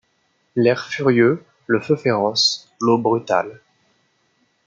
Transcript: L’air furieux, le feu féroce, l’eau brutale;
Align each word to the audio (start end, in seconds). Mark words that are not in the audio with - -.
L’air 0.55 0.87
furieux, 0.89 1.43
le 1.67 1.79
feu 1.79 1.95
féroce, 1.95 2.73
l’eau 2.79 2.97
brutale; 2.97 3.61